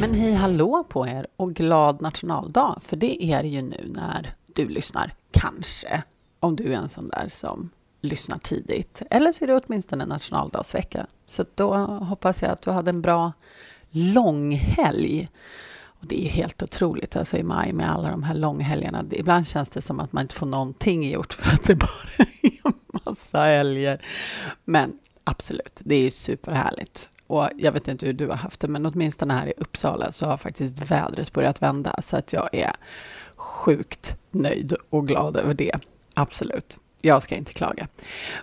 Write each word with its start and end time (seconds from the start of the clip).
Men 0.00 0.14
hej 0.14 0.34
hallå 0.34 0.84
på 0.88 1.06
er 1.06 1.26
och 1.36 1.54
glad 1.54 2.00
nationaldag, 2.00 2.78
för 2.80 2.96
det 2.96 3.24
är 3.24 3.42
det 3.42 3.48
ju 3.48 3.62
nu 3.62 3.92
när 3.94 4.34
du 4.54 4.68
lyssnar, 4.68 5.14
kanske, 5.30 6.02
om 6.40 6.56
du 6.56 6.72
är 6.72 6.76
en 6.76 6.88
sån 6.88 7.08
där 7.08 7.28
som 7.28 7.70
lyssnar 8.00 8.38
tidigt. 8.38 9.02
Eller 9.10 9.32
så 9.32 9.44
är 9.44 9.48
det 9.48 9.60
åtminstone 9.66 10.06
nationaldagsvecka. 10.06 11.06
Så 11.26 11.44
då 11.54 11.74
hoppas 11.84 12.42
jag 12.42 12.50
att 12.50 12.62
du 12.62 12.70
hade 12.70 12.90
en 12.90 13.02
bra 13.02 13.32
långhelg. 13.90 15.28
Och 15.82 16.06
det 16.06 16.20
är 16.20 16.22
ju 16.22 16.28
helt 16.28 16.62
otroligt, 16.62 17.16
alltså 17.16 17.36
i 17.36 17.42
maj 17.42 17.72
med 17.72 17.90
alla 17.90 18.10
de 18.10 18.22
här 18.22 18.34
långhelgerna. 18.34 19.04
Ibland 19.10 19.46
känns 19.46 19.70
det 19.70 19.82
som 19.82 20.00
att 20.00 20.12
man 20.12 20.22
inte 20.22 20.34
får 20.34 20.46
någonting 20.46 21.10
gjort 21.10 21.32
för 21.32 21.54
att 21.54 21.64
det 21.64 21.74
bara 21.74 22.10
är 22.42 22.60
en 22.64 23.00
massa 23.04 23.42
helger. 23.42 24.04
Men 24.64 24.98
absolut, 25.24 25.80
det 25.84 25.94
är 25.94 26.02
ju 26.02 26.10
superhärligt. 26.10 27.09
Och 27.30 27.48
jag 27.56 27.72
vet 27.72 27.88
inte 27.88 28.06
hur 28.06 28.12
du 28.12 28.26
har 28.26 28.36
haft 28.36 28.60
det, 28.60 28.68
men 28.68 28.86
åtminstone 28.86 29.34
här 29.34 29.46
i 29.46 29.52
Uppsala 29.56 30.12
så 30.12 30.26
har 30.26 30.36
faktiskt 30.36 30.90
vädret 30.90 31.32
börjat 31.32 31.62
vända, 31.62 31.94
så 32.02 32.16
att 32.16 32.32
jag 32.32 32.54
är 32.54 32.72
sjukt 33.36 34.16
nöjd 34.30 34.74
och 34.90 35.08
glad 35.08 35.36
över 35.36 35.54
det. 35.54 35.78
Absolut. 36.14 36.78
Jag 37.00 37.22
ska 37.22 37.36
inte 37.36 37.52
klaga. 37.52 37.88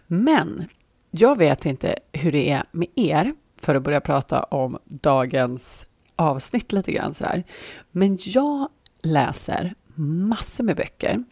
Men 0.08 0.66
jag 1.12 1.38
vet 1.38 1.66
inte 1.66 1.96
hur 2.12 2.32
det 2.32 2.50
är 2.50 2.64
med 2.72 2.88
er, 2.96 3.34
för 3.58 3.76
att 3.76 3.84
börja 3.84 4.02
prata 4.02 4.44
om 4.44 4.78
dagens 4.84 5.86
avsnitt 6.16 6.72
lite 6.72 6.92
grann 6.92 7.14
sådär. 7.14 7.44
Men 7.92 8.18
jag 8.22 8.70
läser 9.02 9.76
massor 9.96 10.64
med 10.64 10.76
böcker 10.76 11.24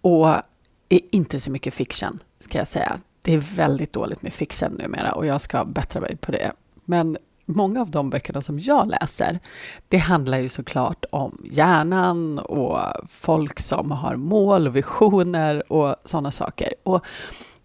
och 0.00 0.28
är 0.88 1.00
inte 1.10 1.40
så 1.40 1.50
mycket 1.50 1.74
fiction, 1.74 2.18
ska 2.38 2.58
jag 2.58 2.68
säga. 2.68 3.00
Det 3.28 3.34
är 3.34 3.56
väldigt 3.56 3.92
dåligt 3.92 4.22
med 4.22 4.32
fiction 4.32 4.72
numera 4.72 5.12
och 5.12 5.26
jag 5.26 5.40
ska 5.40 5.64
bättra 5.64 6.00
mig 6.00 6.16
på 6.16 6.32
det. 6.32 6.52
Men 6.84 7.18
många 7.44 7.80
av 7.80 7.90
de 7.90 8.10
böckerna 8.10 8.42
som 8.42 8.58
jag 8.58 8.88
läser, 8.88 9.38
det 9.88 9.98
handlar 9.98 10.38
ju 10.38 10.48
såklart 10.48 11.04
om 11.10 11.42
hjärnan 11.50 12.38
och 12.38 12.78
folk 13.08 13.60
som 13.60 13.90
har 13.90 14.16
mål 14.16 14.66
och 14.66 14.76
visioner 14.76 15.72
och 15.72 15.96
sådana 16.04 16.30
saker. 16.30 16.74
Och 16.82 17.04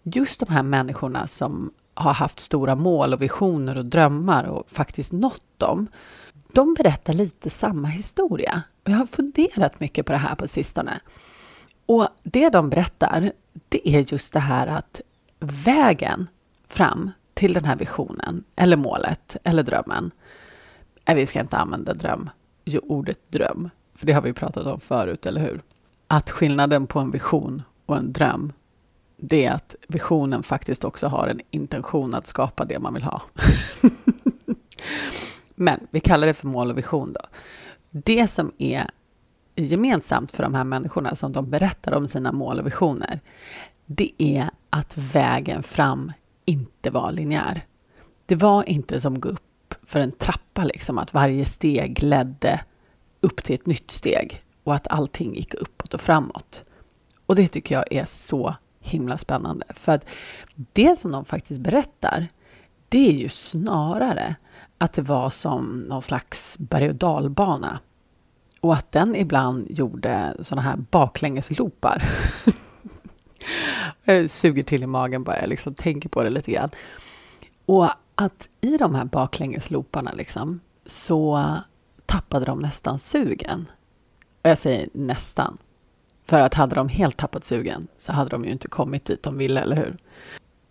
just 0.02 0.40
de 0.40 0.48
här 0.48 0.62
människorna 0.62 1.26
som 1.26 1.72
har 1.94 2.12
haft 2.12 2.40
stora 2.40 2.74
mål 2.74 3.14
och 3.14 3.22
visioner 3.22 3.78
och 3.78 3.86
drömmar 3.86 4.44
och 4.44 4.70
faktiskt 4.70 5.12
nått 5.12 5.58
dem, 5.58 5.86
de 6.52 6.74
berättar 6.74 7.12
lite 7.12 7.50
samma 7.50 7.88
historia. 7.88 8.62
Och 8.82 8.90
jag 8.90 8.96
har 8.96 9.06
funderat 9.06 9.80
mycket 9.80 10.06
på 10.06 10.12
det 10.12 10.18
här 10.18 10.34
på 10.34 10.48
sistone. 10.48 11.00
Och 11.86 12.08
det 12.22 12.48
de 12.48 12.70
berättar, 12.70 13.32
det 13.68 13.88
är 13.88 14.12
just 14.12 14.32
det 14.32 14.40
här 14.40 14.66
att 14.66 15.00
vägen 15.44 16.28
fram 16.68 17.10
till 17.34 17.52
den 17.52 17.64
här 17.64 17.76
visionen, 17.76 18.44
eller 18.56 18.76
målet, 18.76 19.36
eller 19.44 19.62
drömmen. 19.62 20.10
Nej, 21.06 21.16
vi 21.16 21.26
ska 21.26 21.40
inte 21.40 21.56
använda 21.56 21.94
dröm, 21.94 22.30
jo, 22.64 22.80
ordet 22.84 23.32
dröm, 23.32 23.70
för 23.94 24.06
det 24.06 24.12
har 24.12 24.22
vi 24.22 24.32
pratat 24.32 24.66
om 24.66 24.80
förut, 24.80 25.26
eller 25.26 25.40
hur? 25.40 25.62
Att 26.06 26.30
skillnaden 26.30 26.86
på 26.86 26.98
en 26.98 27.10
vision 27.10 27.62
och 27.86 27.96
en 27.96 28.12
dröm, 28.12 28.52
det 29.16 29.44
är 29.44 29.52
att 29.52 29.74
visionen 29.88 30.42
faktiskt 30.42 30.84
också 30.84 31.06
har 31.06 31.28
en 31.28 31.40
intention 31.50 32.14
att 32.14 32.26
skapa 32.26 32.64
det 32.64 32.78
man 32.78 32.94
vill 32.94 33.02
ha. 33.02 33.22
Men 35.54 35.86
vi 35.90 36.00
kallar 36.00 36.26
det 36.26 36.34
för 36.34 36.46
mål 36.46 36.70
och 36.70 36.78
vision 36.78 37.12
då. 37.12 37.20
Det 37.90 38.28
som 38.28 38.52
är 38.58 38.90
gemensamt 39.54 40.30
för 40.30 40.42
de 40.42 40.54
här 40.54 40.64
människorna 40.64 41.14
som 41.14 41.32
de 41.32 41.50
berättar 41.50 41.92
om 41.92 42.08
sina 42.08 42.32
mål 42.32 42.58
och 42.58 42.66
visioner, 42.66 43.20
det 43.86 44.10
är 44.18 44.50
att 44.74 44.96
vägen 44.96 45.62
fram 45.62 46.12
inte 46.44 46.90
var 46.90 47.12
linjär. 47.12 47.66
Det 48.26 48.34
var 48.34 48.68
inte 48.68 49.00
som 49.00 49.14
att 49.14 49.20
gå 49.20 49.28
upp 49.28 49.74
för 49.82 50.00
en 50.00 50.12
trappa, 50.12 50.64
liksom, 50.64 50.98
att 50.98 51.14
varje 51.14 51.44
steg 51.44 52.02
ledde 52.02 52.60
upp 53.20 53.44
till 53.44 53.54
ett 53.54 53.66
nytt 53.66 53.90
steg 53.90 54.42
och 54.64 54.74
att 54.74 54.88
allting 54.88 55.34
gick 55.34 55.54
uppåt 55.54 55.94
och 55.94 56.00
framåt. 56.00 56.64
Och 57.26 57.36
det 57.36 57.48
tycker 57.48 57.74
jag 57.74 57.92
är 57.92 58.04
så 58.04 58.54
himla 58.80 59.18
spännande. 59.18 59.66
För 59.68 59.92
att 59.92 60.04
det 60.54 60.98
som 60.98 61.10
de 61.12 61.24
faktiskt 61.24 61.60
berättar, 61.60 62.26
det 62.88 63.08
är 63.08 63.14
ju 63.14 63.28
snarare 63.28 64.36
att 64.78 64.92
det 64.92 65.02
var 65.02 65.30
som 65.30 65.80
någon 65.88 66.02
slags 66.02 66.58
berg 66.58 66.88
och 66.88 66.94
dalbana. 66.94 67.78
Och 68.60 68.74
att 68.74 68.92
den 68.92 69.16
ibland 69.16 69.66
gjorde 69.70 70.36
sådana 70.40 70.62
här 70.62 70.76
baklängeslopar. 70.76 72.04
Jag 74.04 74.30
suger 74.30 74.62
till 74.62 74.82
i 74.82 74.86
magen 74.86 75.24
bara 75.24 75.40
jag 75.40 75.48
liksom 75.48 75.74
tänker 75.74 76.08
på 76.08 76.22
det 76.22 76.30
lite 76.30 76.52
grann. 76.52 76.70
Och 77.66 77.90
att 78.14 78.48
i 78.60 78.76
de 78.76 78.94
här 78.94 79.04
baklängesloparna 79.04 80.12
liksom, 80.12 80.60
så 80.86 81.54
tappade 82.06 82.44
de 82.44 82.58
nästan 82.58 82.98
sugen. 82.98 83.70
Och 84.42 84.50
jag 84.50 84.58
säger 84.58 84.88
nästan. 84.92 85.58
För 86.24 86.40
att 86.40 86.54
hade 86.54 86.74
de 86.74 86.88
helt 86.88 87.16
tappat 87.16 87.44
sugen 87.44 87.88
så 87.98 88.12
hade 88.12 88.30
de 88.30 88.44
ju 88.44 88.52
inte 88.52 88.68
kommit 88.68 89.04
dit 89.04 89.22
de 89.22 89.38
ville, 89.38 89.60
eller 89.60 89.76
hur? 89.76 89.96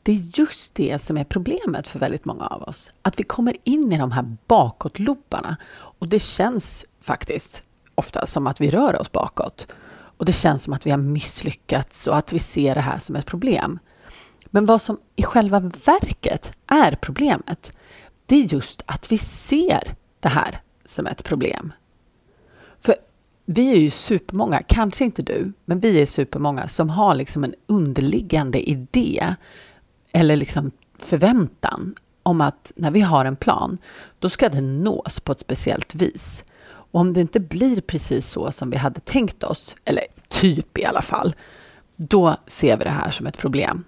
Det 0.04 0.12
är 0.12 0.40
just 0.40 0.76
det 0.76 1.02
som 1.02 1.18
är 1.18 1.24
problemet 1.24 1.88
för 1.88 2.00
väldigt 2.00 2.26
många 2.26 2.48
av 2.48 2.64
oss. 2.64 2.92
Att 3.02 3.20
vi 3.20 3.24
kommer 3.24 3.58
in 3.64 3.94
i 3.94 3.98
de 3.98 4.12
här 4.12 4.36
bakåtlooparna, 4.48 5.58
och 5.74 6.08
det 6.08 6.20
känns 6.20 6.86
faktiskt 7.02 7.64
ofta 7.96 8.26
som 8.26 8.48
att 8.48 8.62
vi 8.62 8.72
rör 8.72 9.02
oss 9.02 9.12
bakåt. 9.12 9.68
Och 10.24 10.28
det 10.28 10.34
känns 10.34 10.64
som 10.64 10.74
att 10.74 10.86
vi 10.86 10.92
har 10.92 10.98
misslyckats 10.98 12.08
och 12.08 12.18
att 12.18 12.34
vi 12.34 12.40
ser 12.40 12.76
det 12.76 12.82
här 12.82 13.00
som 13.00 13.16
ett 13.16 13.26
problem. 13.26 13.80
Men 14.46 14.66
vad 14.66 14.82
som 14.82 15.00
i 15.16 15.24
själva 15.24 15.60
verket 15.60 16.52
är 16.68 16.96
problemet, 17.02 17.78
det 18.26 18.36
är 18.36 18.54
just 18.54 18.84
att 18.86 19.12
vi 19.12 19.18
ser 19.18 19.96
det 20.20 20.30
här 20.30 20.62
som 20.86 21.08
ett 21.08 21.24
problem. 21.24 21.74
För 22.82 22.96
vi 23.46 23.72
är 23.72 23.76
ju 23.76 23.90
supermånga, 23.90 24.62
kanske 24.68 25.04
inte 25.04 25.22
du, 25.22 25.54
men 25.66 25.80
vi 25.80 26.02
är 26.02 26.06
supermånga 26.06 26.68
som 26.68 26.90
har 26.90 27.16
liksom 27.16 27.44
en 27.44 27.56
underliggande 27.68 28.70
idé 28.70 29.36
eller 30.12 30.36
liksom 30.36 30.72
förväntan 31.00 31.96
om 32.24 32.42
att 32.42 32.72
när 32.76 32.92
vi 32.92 33.02
har 33.02 33.26
en 33.26 33.36
plan, 33.36 33.78
då 34.20 34.30
ska 34.30 34.50
den 34.50 34.84
nås 34.84 35.20
på 35.20 35.32
ett 35.32 35.40
speciellt 35.40 35.96
vis. 35.96 36.44
Och 36.94 37.00
om 37.00 37.14
det 37.14 37.22
inte 37.22 37.40
blir 37.40 37.82
precis 37.82 38.30
så 38.30 38.52
som 38.52 38.70
vi 38.70 38.78
hade 38.78 39.00
tänkt 39.00 39.44
oss, 39.44 39.76
eller 39.86 40.04
typ 40.42 40.78
i 40.78 40.86
alla 40.86 41.02
fall, 41.02 41.36
då 41.96 42.38
ser 42.48 42.78
vi 42.78 42.84
det 42.84 42.90
här 42.90 43.12
som 43.12 43.28
ett 43.28 43.38
problem. 43.38 43.84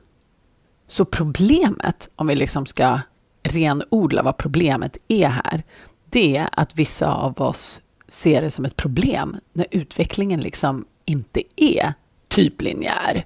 Så 0.88 1.06
problemet, 1.06 2.10
om 2.16 2.28
vi 2.28 2.36
liksom 2.36 2.66
ska 2.66 3.00
renodla 3.44 4.24
vad 4.24 4.38
problemet 4.38 4.98
är 5.08 5.28
här, 5.28 5.64
det 6.10 6.38
är 6.38 6.50
att 6.52 6.76
vissa 6.76 7.14
av 7.14 7.42
oss 7.42 7.82
ser 8.08 8.42
det 8.42 8.52
som 8.52 8.66
ett 8.66 8.76
problem 8.76 9.38
när 9.54 9.68
utvecklingen 9.72 10.40
liksom 10.40 10.86
inte 11.06 11.42
är 11.56 11.94
typ 12.28 12.62
linjär. 12.62 13.26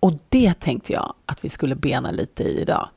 Och 0.00 0.12
det 0.28 0.60
tänkte 0.60 0.92
jag 0.92 1.14
att 1.26 1.44
vi 1.44 1.48
skulle 1.48 1.74
bena 1.74 2.10
lite 2.10 2.42
i 2.42 2.60
idag. 2.60 2.88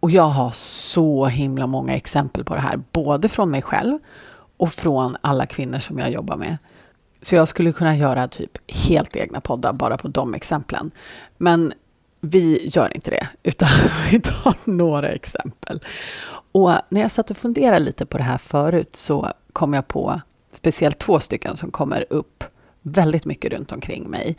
Och 0.00 0.10
jag 0.10 0.28
har 0.28 0.50
så 0.54 1.26
himla 1.26 1.66
många 1.66 1.94
exempel 1.94 2.44
på 2.44 2.54
det 2.54 2.60
här, 2.60 2.80
både 2.92 3.28
från 3.28 3.50
mig 3.50 3.62
själv 3.62 3.98
och 4.56 4.72
från 4.72 5.16
alla 5.20 5.46
kvinnor 5.46 5.78
som 5.78 5.98
jag 5.98 6.10
jobbar 6.10 6.36
med. 6.36 6.58
Så 7.22 7.34
jag 7.34 7.48
skulle 7.48 7.72
kunna 7.72 7.96
göra 7.96 8.28
typ 8.28 8.58
helt 8.68 9.16
egna 9.16 9.40
poddar 9.40 9.72
bara 9.72 9.96
på 9.96 10.08
de 10.08 10.34
exemplen. 10.34 10.90
Men 11.36 11.72
vi 12.20 12.68
gör 12.68 12.94
inte 12.94 13.10
det, 13.10 13.28
utan 13.42 13.68
vi 14.10 14.20
tar 14.20 14.54
några 14.64 15.08
exempel. 15.08 15.80
Och 16.52 16.72
när 16.88 17.00
jag 17.00 17.10
satt 17.10 17.30
och 17.30 17.36
funderade 17.36 17.84
lite 17.84 18.06
på 18.06 18.18
det 18.18 18.24
här 18.24 18.38
förut 18.38 18.96
så 18.96 19.32
kom 19.52 19.74
jag 19.74 19.88
på 19.88 20.20
speciellt 20.52 20.98
två 20.98 21.20
stycken 21.20 21.56
som 21.56 21.70
kommer 21.70 22.06
upp 22.10 22.44
väldigt 22.82 23.24
mycket 23.24 23.52
runt 23.52 23.72
omkring 23.72 24.10
mig. 24.10 24.36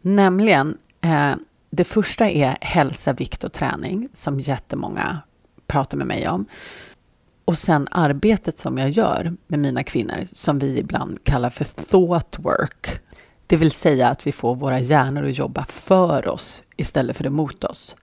Nämligen, 0.00 0.78
eh, 1.00 1.32
det 1.70 1.84
första 1.84 2.30
är 2.30 2.56
hälsa, 2.60 3.12
vikt 3.12 3.44
och 3.44 3.52
träning, 3.52 4.08
som 4.14 4.40
jättemånga 4.40 5.18
pratar 5.66 5.98
med 5.98 6.06
mig 6.06 6.28
om. 6.28 6.46
Och 7.50 7.58
sen 7.58 7.88
arbetet 7.90 8.58
som 8.58 8.78
jag 8.78 8.90
gör 8.90 9.32
med 9.46 9.58
mina 9.58 9.82
kvinnor, 9.82 10.24
som 10.32 10.58
vi 10.58 10.78
ibland 10.78 11.24
kallar 11.24 11.50
för 11.50 11.64
thought 11.64 12.38
work. 12.38 13.00
Det 13.46 13.56
vill 13.56 13.70
säga 13.70 14.08
att 14.08 14.26
vi 14.26 14.32
får 14.32 14.54
våra 14.54 14.80
hjärnor 14.80 15.28
att 15.28 15.38
jobba 15.38 15.64
för 15.64 16.28
oss 16.28 16.62
istället 16.76 17.16
för 17.16 17.26
emot 17.26 17.64
oss. 17.64 17.96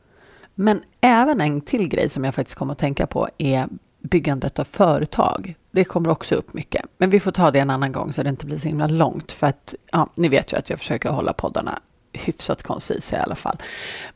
Men 0.56 0.82
även 1.02 1.42
en 1.42 1.62
till 1.62 1.88
grej 1.88 2.10
som 2.10 2.24
jag 2.24 2.36
faktiskt 2.36 2.58
kommer 2.58 2.72
att 2.72 2.80
tänka 2.80 3.08
på 3.08 3.30
är 3.38 3.68
byggandet 4.02 4.60
av 4.60 4.64
företag. 4.64 5.56
Det 5.72 5.84
kommer 5.84 6.10
också 6.10 6.36
upp 6.36 6.54
mycket. 6.54 6.86
Men 6.98 7.10
vi 7.10 7.20
får 7.20 7.32
ta 7.32 7.52
det 7.52 7.60
en 7.60 7.70
annan 7.70 7.92
gång 7.92 8.14
så 8.14 8.24
det 8.24 8.30
inte 8.30 8.46
blir 8.46 8.58
så 8.58 8.68
himla 8.68 8.88
långt. 8.88 9.32
För 9.32 9.48
att, 9.48 9.76
ja, 9.92 10.10
ni 10.16 10.30
vet 10.30 10.54
ju 10.54 10.58
att 10.58 10.70
jag 10.70 10.80
försöker 10.80 11.10
hålla 11.10 11.34
poddarna 11.34 11.80
hyfsat 12.14 12.64
koncisa 12.64 13.18
i 13.18 13.20
alla 13.20 13.36
fall. 13.36 13.58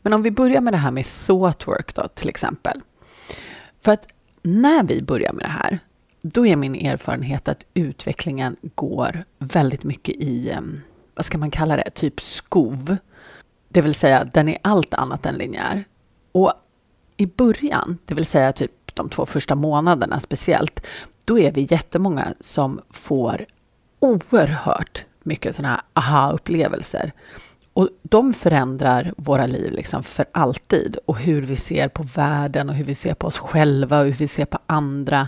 Men 0.01 0.13
om 0.13 0.24
vi 0.24 0.31
börjar 0.31 0.62
med 0.62 0.74
det 0.74 0.77
här 0.77 0.92
med 0.92 1.06
thoughtwork 1.25 1.95
då 1.95 2.07
till 2.07 2.30
exempel. 2.30 2.81
För 3.81 3.92
att 3.92 4.07
när 4.41 4.83
vi 4.83 5.01
börjar 5.01 5.33
med 5.33 5.45
det 5.45 5.49
här, 5.49 5.79
då 6.21 6.47
är 6.47 6.55
min 6.55 6.75
erfarenhet 6.75 7.47
att 7.47 7.65
utvecklingen 7.73 8.55
går 8.75 9.23
väldigt 9.39 9.83
mycket 9.83 10.15
i, 10.15 10.57
vad 11.15 11.25
ska 11.25 11.38
man 11.38 11.51
kalla 11.51 11.75
det, 11.75 11.89
typ 11.89 12.21
skov. 12.21 12.97
Det 13.67 13.81
vill 13.81 13.95
säga, 13.95 14.23
den 14.23 14.49
är 14.49 14.57
allt 14.61 14.93
annat 14.93 15.25
än 15.25 15.35
linjär. 15.35 15.83
Och 16.31 16.53
i 17.17 17.25
början, 17.25 17.97
det 18.05 18.13
vill 18.13 18.25
säga 18.25 18.53
typ 18.53 18.95
de 18.95 19.09
två 19.09 19.25
första 19.25 19.55
månaderna 19.55 20.19
speciellt, 20.19 20.85
då 21.25 21.39
är 21.39 21.51
vi 21.51 21.67
jättemånga 21.69 22.33
som 22.39 22.81
får 22.89 23.45
oerhört 23.99 25.05
mycket 25.23 25.55
sådana 25.55 25.73
här 25.73 25.81
aha-upplevelser. 25.93 27.11
Och 27.73 27.89
de 28.01 28.33
förändrar 28.33 29.13
våra 29.18 29.45
liv 29.45 29.71
liksom 29.71 30.03
för 30.03 30.25
alltid 30.31 30.97
och 31.06 31.18
hur 31.18 31.41
vi 31.41 31.56
ser 31.56 31.88
på 31.88 32.03
världen 32.03 32.69
och 32.69 32.75
hur 32.75 32.83
vi 32.83 32.95
ser 32.95 33.13
på 33.13 33.27
oss 33.27 33.38
själva 33.38 34.00
och 34.00 34.06
hur 34.06 34.13
vi 34.13 34.27
ser 34.27 34.45
på 34.45 34.59
andra. 34.65 35.27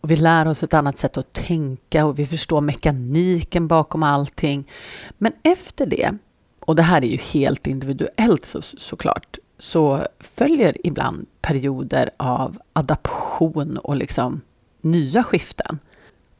Och 0.00 0.10
vi 0.10 0.16
lär 0.16 0.48
oss 0.48 0.62
ett 0.62 0.74
annat 0.74 0.98
sätt 0.98 1.16
att 1.16 1.32
tänka 1.32 2.06
och 2.06 2.18
vi 2.18 2.26
förstår 2.26 2.60
mekaniken 2.60 3.68
bakom 3.68 4.02
allting. 4.02 4.70
Men 5.18 5.32
efter 5.42 5.86
det, 5.86 6.16
och 6.60 6.76
det 6.76 6.82
här 6.82 7.04
är 7.04 7.08
ju 7.08 7.16
helt 7.16 7.66
individuellt 7.66 8.44
så, 8.44 8.62
såklart, 8.62 9.38
så 9.58 10.06
följer 10.18 10.86
ibland 10.86 11.26
perioder 11.40 12.10
av 12.16 12.58
adaption 12.72 13.76
och 13.76 13.96
liksom 13.96 14.40
nya 14.80 15.22
skiften. 15.22 15.78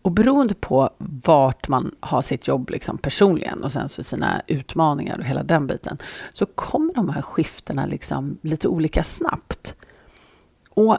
Och 0.03 0.13
beroende 0.13 0.55
på 0.55 0.91
vart 0.99 1.69
man 1.69 1.95
har 2.01 2.23
sitt 2.23 2.49
jobb 2.49 2.71
liksom 2.71 2.99
personligen 2.99 3.65
och 3.65 3.73
sen 3.73 3.89
så 3.89 4.03
sina 4.03 4.43
utmaningar 4.47 5.19
och 5.19 5.25
hela 5.25 5.43
den 5.43 5.67
biten, 5.67 5.99
så 6.33 6.47
kommer 6.47 6.95
de 6.95 7.09
här 7.09 7.23
skiftena 7.23 7.87
liksom 7.87 8.39
lite 8.43 8.69
olika 8.69 9.03
snabbt. 9.03 9.75
Och 10.71 10.99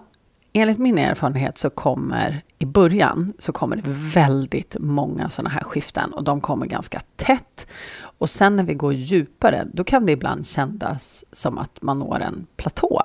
enligt 0.53 0.77
min 0.77 0.97
erfarenhet 0.97 1.57
så 1.57 1.69
kommer 1.69 2.41
i 2.59 2.65
början 2.65 3.33
så 3.39 3.51
kommer 3.51 3.75
det 3.75 3.83
väldigt 4.13 4.75
många 4.79 5.29
sådana 5.29 5.49
här 5.49 5.63
skiften 5.63 6.13
och 6.13 6.23
de 6.23 6.41
kommer 6.41 6.65
ganska 6.65 7.01
tätt. 7.15 7.67
Och 8.01 8.29
sen 8.29 8.55
när 8.55 8.63
vi 8.63 8.73
går 8.73 8.93
djupare, 8.93 9.67
då 9.73 9.83
kan 9.83 10.05
det 10.05 10.11
ibland 10.11 10.47
kännas 10.47 11.25
som 11.31 11.57
att 11.57 11.81
man 11.81 11.99
når 11.99 12.19
en 12.19 12.47
platå. 12.55 13.01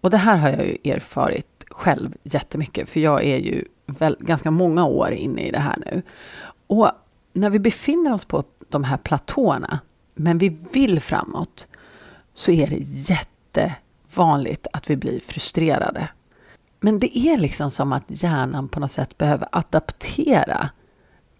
Och 0.00 0.10
det 0.10 0.16
här 0.16 0.36
har 0.36 0.48
jag 0.48 0.66
ju 0.66 0.92
erfarit 0.92 1.64
själv 1.70 2.14
jättemycket, 2.22 2.88
för 2.88 3.00
jag 3.00 3.24
är 3.24 3.36
ju 3.36 3.64
väl, 3.86 4.16
ganska 4.20 4.50
många 4.50 4.84
år 4.84 5.10
inne 5.10 5.42
i 5.42 5.50
det 5.50 5.58
här 5.58 5.76
nu. 5.86 6.02
Och 6.66 6.90
när 7.32 7.50
vi 7.50 7.58
befinner 7.58 8.12
oss 8.12 8.24
på 8.24 8.44
de 8.68 8.84
här 8.84 8.96
platåerna, 8.96 9.80
men 10.14 10.38
vi 10.38 10.58
vill 10.72 11.00
framåt, 11.00 11.66
så 12.34 12.50
är 12.50 12.66
det 12.66 12.78
jättevanligt 12.80 14.66
att 14.72 14.90
vi 14.90 14.96
blir 14.96 15.20
frustrerade. 15.20 16.08
Men 16.80 16.98
det 16.98 17.18
är 17.18 17.36
liksom 17.36 17.70
som 17.70 17.92
att 17.92 18.04
hjärnan 18.08 18.68
på 18.68 18.80
något 18.80 18.90
sätt 18.90 19.18
behöver 19.18 19.48
adaptera 19.52 20.70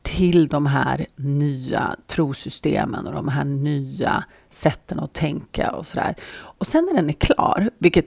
till 0.03 0.49
de 0.49 0.67
här 0.67 1.07
nya 1.17 1.97
trosystemen 2.07 3.07
och 3.07 3.15
de 3.15 3.29
här 3.29 3.45
nya 3.45 4.25
sätten 4.51 5.01
att 5.01 5.13
tänka 5.13 5.71
och 5.71 5.87
sådär. 5.87 6.15
Och 6.33 6.67
sen 6.67 6.85
när 6.85 6.95
den 6.95 7.09
är 7.09 7.13
klar, 7.13 7.71
vilket 7.79 8.07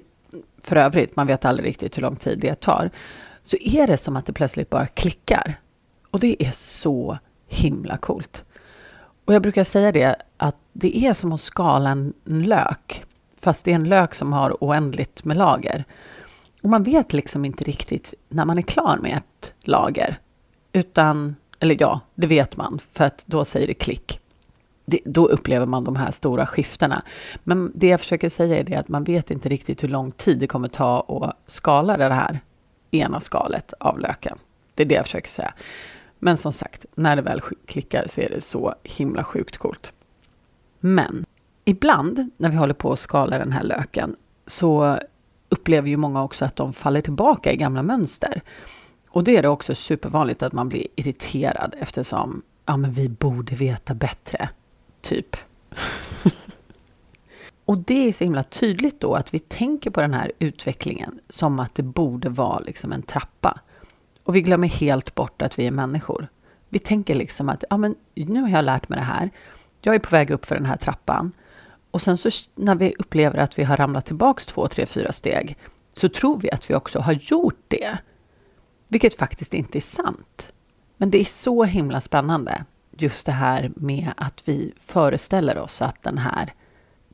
för 0.64 0.76
övrigt, 0.76 1.16
man 1.16 1.28
vet 1.28 1.46
aldrig 1.46 1.70
riktigt 1.70 1.98
hur 1.98 2.02
lång 2.02 2.16
tid 2.16 2.40
det 2.40 2.56
tar, 2.56 2.90
så 3.50 3.58
är 3.60 3.88
det 3.88 3.98
som 3.98 4.16
att 4.16 4.26
det 4.26 4.34
plötsligt 4.34 4.70
bara 4.70 4.88
klickar. 4.88 5.56
Och 6.12 6.20
det 6.20 6.44
är 6.44 6.52
så 6.52 7.18
himla 7.48 7.98
coolt. 7.98 8.46
Och 9.26 9.34
jag 9.34 9.42
brukar 9.42 9.64
säga 9.64 9.92
det 9.92 10.16
att 10.38 10.56
det 10.74 10.98
är 10.98 11.14
som 11.14 11.34
att 11.34 11.42
skala 11.42 11.90
en 11.90 12.14
lök, 12.26 13.06
fast 13.40 13.66
det 13.66 13.72
är 13.72 13.76
en 13.76 13.90
lök 13.90 14.16
som 14.16 14.34
har 14.34 14.58
oändligt 14.64 15.24
med 15.24 15.38
lager. 15.38 15.86
Och 16.62 16.70
man 16.70 16.84
vet 16.84 17.14
liksom 17.14 17.46
inte 17.46 17.64
riktigt 17.64 18.14
när 18.28 18.46
man 18.46 18.58
är 18.58 18.62
klar 18.62 18.98
med 18.98 19.18
ett 19.18 19.54
lager, 19.64 20.20
utan, 20.74 21.36
eller 21.60 21.78
ja, 21.80 22.00
det 22.16 22.28
vet 22.28 22.58
man, 22.58 22.80
för 22.92 23.04
att 23.04 23.24
då 23.26 23.46
säger 23.46 23.68
det 23.68 23.74
klick. 23.74 24.20
Det, 24.86 25.00
då 25.06 25.28
upplever 25.28 25.66
man 25.66 25.84
de 25.84 25.96
här 25.96 26.12
stora 26.12 26.46
skiftena. 26.46 27.04
Men 27.44 27.72
det 27.76 27.88
jag 27.88 28.00
försöker 28.00 28.30
säga 28.30 28.60
är 28.60 28.64
det 28.64 28.76
att 28.76 28.88
man 28.88 29.04
vet 29.04 29.32
inte 29.32 29.50
riktigt 29.50 29.84
hur 29.84 29.90
lång 29.90 30.12
tid 30.12 30.40
det 30.40 30.48
kommer 30.48 30.68
ta 30.68 31.06
att 31.10 31.52
skala 31.52 31.98
det 31.98 32.14
här 32.14 32.40
ena 32.92 33.20
skalet 33.20 33.74
av 33.80 34.00
löken. 34.00 34.38
Det 34.76 34.84
är 34.84 34.88
det 34.88 34.96
jag 34.96 35.06
försöker 35.06 35.30
säga. 35.30 35.54
Men 36.20 36.38
som 36.38 36.54
sagt, 36.54 36.86
när 36.96 37.16
det 37.16 37.22
väl 37.22 37.42
klickar 37.66 38.04
så 38.08 38.22
är 38.22 38.30
det 38.30 38.42
så 38.42 38.76
himla 38.84 39.24
sjukt 39.24 39.58
coolt. 39.58 39.94
Men 40.80 41.26
ibland 41.66 42.30
när 42.38 42.50
vi 42.50 42.56
håller 42.56 42.74
på 42.74 42.92
att 42.92 43.00
skala 43.00 43.38
den 43.38 43.52
här 43.52 43.64
löken 43.64 44.16
så 44.48 45.00
upplever 45.50 45.90
ju 45.90 45.98
många 45.98 46.24
också 46.24 46.46
att 46.46 46.56
de 46.56 46.74
faller 46.74 47.02
tillbaka 47.02 47.52
i 47.52 47.58
gamla 47.58 47.84
mönster. 47.84 48.42
Och 49.10 49.24
det 49.24 49.38
är 49.38 49.42
det 49.42 49.50
också 49.50 49.76
supervanligt 49.76 50.44
att 50.44 50.54
man 50.54 50.70
blir 50.70 50.88
irriterad 50.96 51.76
eftersom 51.80 52.42
ja, 52.66 52.78
men 52.78 52.92
vi 52.92 53.10
borde 53.10 53.56
veta 53.56 53.94
bättre, 53.94 54.50
typ. 55.02 55.36
Och 57.70 57.78
det 57.78 58.08
är 58.08 58.14
så 58.14 58.24
himla 58.24 58.44
tydligt 58.44 59.00
då 59.00 59.16
att 59.16 59.34
vi 59.34 59.40
tänker 59.40 59.90
på 59.90 60.02
den 60.02 60.14
här 60.14 60.32
utvecklingen 60.40 61.20
som 61.30 61.60
att 61.60 61.76
det 61.76 61.84
borde 61.84 62.30
vara 62.30 62.60
liksom 62.60 62.92
en 62.92 63.02
trappa. 63.02 63.60
Och 64.24 64.36
vi 64.36 64.42
glömmer 64.42 64.68
helt 64.68 65.16
bort 65.16 65.42
att 65.42 65.60
vi 65.60 65.68
är 65.68 65.72
människor. 65.72 66.28
Vi 66.70 66.80
tänker 66.80 67.16
liksom 67.16 67.50
att 67.50 67.64
ja, 67.70 67.78
men 67.78 67.96
nu 68.14 68.42
har 68.42 68.50
jag 68.50 68.66
lärt 68.66 68.90
mig 68.90 69.00
det 69.00 69.06
här. 69.06 69.30
Jag 69.82 69.96
är 69.96 70.00
på 70.00 70.10
väg 70.10 70.32
upp 70.32 70.46
för 70.46 70.56
den 70.56 70.66
här 70.66 70.78
trappan. 70.78 71.32
Och 71.92 72.02
sen 72.02 72.18
så 72.18 72.30
när 72.56 72.76
vi 72.76 72.96
upplever 73.00 73.38
att 73.38 73.60
vi 73.60 73.64
har 73.64 73.78
ramlat 73.78 74.06
tillbaks 74.06 74.46
två, 74.46 74.68
tre, 74.68 74.86
fyra 74.86 75.12
steg 75.12 75.58
så 75.92 76.10
tror 76.10 76.40
vi 76.40 76.52
att 76.52 76.70
vi 76.70 76.76
också 76.76 77.00
har 77.00 77.14
gjort 77.14 77.64
det. 77.68 77.98
Vilket 78.88 79.18
faktiskt 79.18 79.54
inte 79.54 79.78
är 79.78 79.82
sant. 79.82 80.54
Men 80.98 81.12
det 81.12 81.20
är 81.20 81.26
så 81.26 81.64
himla 81.64 82.02
spännande 82.02 82.66
just 82.92 83.26
det 83.26 83.32
här 83.32 83.72
med 83.76 84.12
att 84.18 84.42
vi 84.46 84.74
föreställer 84.86 85.58
oss 85.58 85.82
att 85.82 86.04
den 86.04 86.18
här 86.18 86.54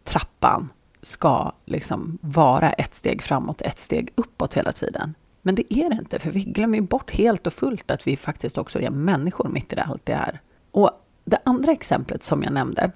trappan 0.06 0.70
ska 1.02 1.52
liksom 1.66 2.18
vara 2.22 2.72
ett 2.72 2.96
steg 2.96 3.24
framåt, 3.24 3.62
ett 3.62 3.78
steg 3.78 4.10
uppåt 4.16 4.54
hela 4.54 4.72
tiden. 4.72 5.14
Men 5.42 5.56
det 5.56 5.74
är 5.74 5.90
det 5.90 5.96
inte, 5.96 6.20
för 6.20 6.32
vi 6.32 6.44
glömmer 6.44 6.82
bort 6.82 7.12
helt 7.12 7.48
och 7.48 7.54
fullt 7.54 7.92
att 7.92 8.08
vi 8.08 8.18
faktiskt 8.18 8.58
också 8.58 8.82
är 8.82 8.90
människor 8.90 9.50
mitt 9.50 9.74
i 9.74 9.76
det 9.76 9.84
allt 9.84 10.06
det 10.06 10.16
här. 10.16 10.42
Och 10.72 10.92
det 11.26 11.38
andra 11.46 11.72
exemplet 11.72 12.24
som 12.24 12.44
jag 12.44 12.54
nämnde, 12.54 12.92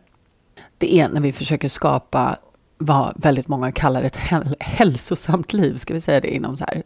det 0.77 0.95
är 0.95 1.09
när 1.09 1.21
vi 1.21 1.33
försöker 1.33 1.67
skapa 1.67 2.37
vad 2.77 3.13
väldigt 3.15 3.47
många 3.47 3.71
kallar 3.71 4.03
ett 4.03 4.17
hälsosamt 4.59 5.53
liv, 5.53 5.77
ska 5.77 5.93
vi 5.93 6.01
säga 6.01 6.21
det 6.21 6.35
inom 6.35 6.57
så 6.57 6.65
här 6.65 6.83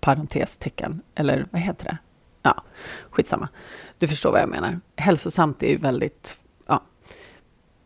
parentestecken, 0.00 1.02
eller 1.14 1.46
vad 1.50 1.60
heter 1.60 1.84
det? 1.84 1.98
Ja, 2.42 2.62
skitsamma. 3.10 3.48
Du 3.98 4.08
förstår 4.08 4.32
vad 4.32 4.40
jag 4.40 4.48
menar. 4.48 4.80
Hälsosamt 4.96 5.62
är 5.62 5.68
ju 5.68 5.76
väldigt 5.76 6.38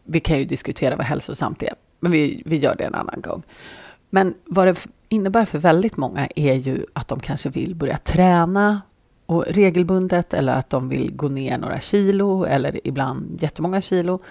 vi 0.04 0.20
kan 0.20 0.38
ju 0.38 0.44
diskutera 0.44 0.96
vad 0.96 1.06
hälsosamt 1.06 1.62
är, 1.62 1.74
men 2.00 2.12
vi, 2.12 2.42
vi 2.46 2.58
gör 2.58 2.76
det 2.76 2.84
en 2.84 2.94
annan 2.94 3.20
gång. 3.20 3.42
Men 4.10 4.34
vad 4.44 4.66
det 4.66 4.86
innebär 5.08 5.44
för 5.44 5.58
väldigt 5.58 5.96
många 5.96 6.28
är 6.36 6.54
ju 6.54 6.86
att 6.92 7.08
de 7.08 7.20
kanske 7.20 7.48
vill 7.48 7.74
börja 7.74 7.96
träna 7.96 8.82
och 9.26 9.44
regelbundet 9.46 10.34
eller 10.34 10.52
att 10.52 10.70
de 10.70 10.88
vill 10.88 11.16
gå 11.16 11.28
ner 11.28 11.58
några 11.58 11.80
kilo 11.80 12.44
eller 12.44 12.86
ibland 12.86 13.42
jättemånga 13.42 13.80
kilo. 13.80 14.22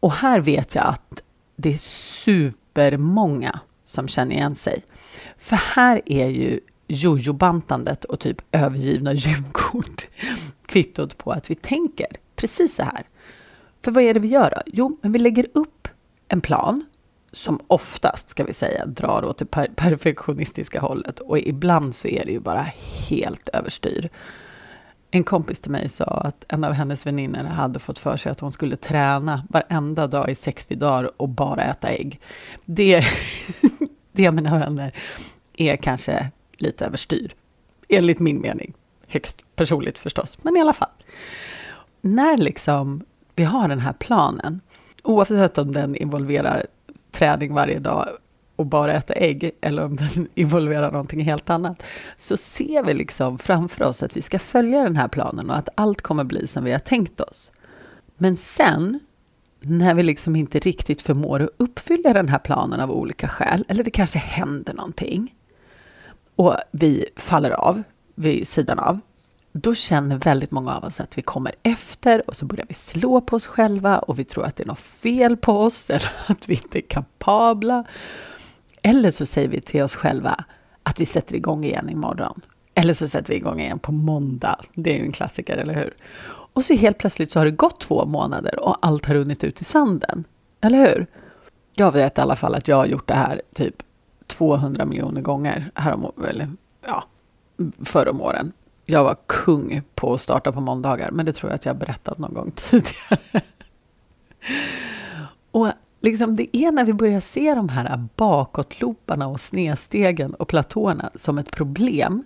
Och 0.00 0.12
här 0.12 0.40
vet 0.40 0.74
jag 0.74 0.86
att 0.86 1.22
det 1.56 1.72
är 1.72 1.78
supermånga 2.24 3.60
som 3.84 4.08
känner 4.08 4.36
igen 4.36 4.54
sig. 4.54 4.84
För 5.38 5.56
här 5.56 6.02
är 6.06 6.28
ju 6.28 6.60
jojobantandet 6.86 8.04
och 8.04 8.20
typ 8.20 8.42
övergivna 8.52 9.12
gymkort 9.12 10.06
kvittot 10.66 11.18
på 11.18 11.32
att 11.32 11.50
vi 11.50 11.54
tänker 11.54 12.06
precis 12.36 12.74
så 12.74 12.82
här. 12.82 13.06
För 13.82 13.90
vad 13.90 14.04
är 14.04 14.14
det 14.14 14.20
vi 14.20 14.28
gör 14.28 14.50
då? 14.50 14.62
Jo, 14.66 14.98
men 15.02 15.12
vi 15.12 15.18
lägger 15.18 15.46
upp 15.52 15.88
en 16.28 16.40
plan 16.40 16.84
som 17.32 17.60
oftast, 17.66 18.28
ska 18.28 18.44
vi 18.44 18.52
säga, 18.52 18.86
drar 18.86 19.24
åt 19.24 19.38
det 19.38 19.46
per 19.46 19.66
perfektionistiska 19.66 20.80
hållet. 20.80 21.20
Och 21.20 21.38
ibland 21.38 21.94
så 21.94 22.08
är 22.08 22.24
det 22.24 22.32
ju 22.32 22.40
bara 22.40 22.66
helt 23.08 23.48
överstyr. 23.48 24.10
En 25.10 25.24
kompis 25.24 25.60
till 25.60 25.70
mig 25.70 25.88
sa 25.88 26.04
att 26.04 26.44
en 26.48 26.64
av 26.64 26.72
hennes 26.72 27.06
väninnor 27.06 27.44
hade 27.44 27.78
fått 27.78 27.98
för 27.98 28.16
sig 28.16 28.32
att 28.32 28.40
hon 28.40 28.52
skulle 28.52 28.76
träna 28.76 29.44
varenda 29.48 30.06
dag 30.06 30.30
i 30.30 30.34
60 30.34 30.74
dagar 30.74 31.10
och 31.16 31.28
bara 31.28 31.62
äta 31.64 31.88
ägg. 31.88 32.20
Det, 32.64 33.04
det 34.12 34.30
mina 34.30 34.58
vänner, 34.58 34.92
är 35.56 35.76
kanske 35.76 36.30
lite 36.56 36.86
överstyr. 36.86 37.34
Enligt 37.88 38.20
min 38.20 38.40
mening. 38.40 38.72
Högst 39.06 39.42
personligt 39.56 39.98
förstås, 39.98 40.38
men 40.42 40.56
i 40.56 40.60
alla 40.60 40.72
fall. 40.72 40.88
När 42.00 42.36
liksom 42.36 43.04
vi 43.42 43.46
har 43.46 43.68
den 43.68 43.80
här 43.80 43.92
planen, 43.92 44.60
oavsett 45.02 45.58
om 45.58 45.72
den 45.72 45.96
involverar 45.96 46.66
träning 47.10 47.54
varje 47.54 47.78
dag 47.78 48.08
och 48.56 48.66
bara 48.66 48.92
äta 48.92 49.14
ägg 49.14 49.50
eller 49.60 49.84
om 49.84 49.96
den 49.96 50.28
involverar 50.34 50.92
någonting 50.92 51.20
helt 51.20 51.50
annat, 51.50 51.82
så 52.16 52.36
ser 52.36 52.84
vi 52.84 52.94
liksom 52.94 53.38
framför 53.38 53.84
oss 53.84 54.02
att 54.02 54.16
vi 54.16 54.22
ska 54.22 54.38
följa 54.38 54.82
den 54.82 54.96
här 54.96 55.08
planen 55.08 55.50
och 55.50 55.56
att 55.56 55.68
allt 55.74 56.02
kommer 56.02 56.24
bli 56.24 56.46
som 56.46 56.64
vi 56.64 56.72
har 56.72 56.78
tänkt 56.78 57.20
oss. 57.20 57.52
Men 58.16 58.36
sen, 58.36 59.00
när 59.60 59.94
vi 59.94 60.02
liksom 60.02 60.36
inte 60.36 60.58
riktigt 60.58 61.02
förmår 61.02 61.42
att 61.42 61.50
uppfylla 61.56 62.12
den 62.12 62.28
här 62.28 62.38
planen 62.38 62.80
av 62.80 62.90
olika 62.90 63.28
skäl, 63.28 63.64
eller 63.68 63.84
det 63.84 63.90
kanske 63.90 64.18
händer 64.18 64.74
någonting, 64.74 65.34
och 66.36 66.56
vi 66.70 67.06
faller 67.16 67.50
av 67.50 67.82
vid 68.14 68.48
sidan 68.48 68.78
av, 68.78 69.00
då 69.52 69.74
känner 69.74 70.16
väldigt 70.16 70.50
många 70.50 70.76
av 70.76 70.84
oss 70.84 71.00
att 71.00 71.18
vi 71.18 71.22
kommer 71.22 71.54
efter 71.62 72.28
och 72.30 72.36
så 72.36 72.44
börjar 72.44 72.66
vi 72.68 72.74
slå 72.74 73.20
på 73.20 73.36
oss 73.36 73.46
själva 73.46 73.98
och 73.98 74.18
vi 74.18 74.24
tror 74.24 74.44
att 74.44 74.56
det 74.56 74.62
är 74.62 74.66
något 74.66 74.78
fel 74.78 75.36
på 75.36 75.60
oss 75.60 75.90
eller 75.90 76.12
att 76.26 76.48
vi 76.48 76.54
inte 76.54 76.78
är 76.78 76.82
kapabla. 76.82 77.84
Eller 78.82 79.10
så 79.10 79.26
säger 79.26 79.48
vi 79.48 79.60
till 79.60 79.82
oss 79.82 79.94
själva 79.94 80.44
att 80.82 81.00
vi 81.00 81.06
sätter 81.06 81.34
igång 81.34 81.64
igen 81.64 81.90
imorgon. 81.90 82.40
Eller 82.74 82.92
så 82.92 83.08
sätter 83.08 83.32
vi 83.32 83.36
igång 83.36 83.60
igen 83.60 83.78
på 83.78 83.92
måndag. 83.92 84.56
Det 84.74 84.90
är 84.94 84.98
ju 84.98 85.04
en 85.04 85.12
klassiker, 85.12 85.56
eller 85.56 85.74
hur? 85.74 85.94
Och 86.54 86.64
så 86.64 86.74
helt 86.74 86.98
plötsligt 86.98 87.30
så 87.30 87.40
har 87.40 87.44
det 87.44 87.50
gått 87.50 87.80
två 87.80 88.06
månader 88.06 88.58
och 88.58 88.76
allt 88.80 89.06
har 89.06 89.14
runnit 89.14 89.44
ut 89.44 89.60
i 89.60 89.64
sanden. 89.64 90.24
Eller 90.60 90.78
hur? 90.78 91.06
Jag 91.74 91.92
vet 91.92 92.18
i 92.18 92.20
alla 92.20 92.36
fall 92.36 92.54
att 92.54 92.68
jag 92.68 92.76
har 92.76 92.86
gjort 92.86 93.08
det 93.08 93.14
här 93.14 93.42
typ 93.54 93.82
200 94.26 94.84
miljoner 94.84 95.20
gånger 95.20 95.70
härom, 95.74 96.12
eller, 96.28 96.50
ja, 96.86 97.04
förr 97.84 98.08
om 98.08 98.20
åren. 98.20 98.52
Jag 98.86 99.04
var 99.04 99.16
kung 99.26 99.82
på 99.94 100.14
att 100.14 100.20
starta 100.20 100.52
på 100.52 100.60
måndagar, 100.60 101.10
men 101.10 101.26
det 101.26 101.32
tror 101.32 101.50
jag 101.50 101.54
att 101.54 101.64
jag 101.64 101.74
har 101.74 101.78
berättat 101.78 102.18
någon 102.18 102.34
gång 102.34 102.50
tidigare. 102.56 103.42
och 105.50 105.68
liksom 106.00 106.36
det 106.36 106.56
är 106.56 106.72
när 106.72 106.84
vi 106.84 106.92
börjar 106.92 107.20
se 107.20 107.54
de 107.54 107.68
här 107.68 108.04
bakåtlooparna 108.16 109.26
och 109.26 109.40
snedstegen 109.40 110.34
och 110.34 110.48
platåerna 110.48 111.10
som 111.14 111.38
ett 111.38 111.50
problem, 111.50 112.24